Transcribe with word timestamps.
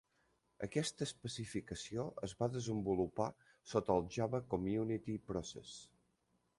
Aquesta 0.67 1.05
especificació 1.07 2.07
es 2.29 2.33
va 2.41 2.49
desenvolupar 2.57 3.29
sota 3.75 3.99
el 4.01 4.11
Java 4.19 4.45
Community 4.55 5.21
Process. 5.31 5.81